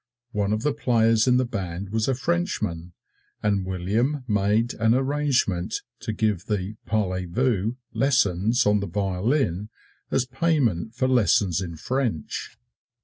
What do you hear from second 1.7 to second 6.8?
was a Frenchman, and William made an arrangement to give the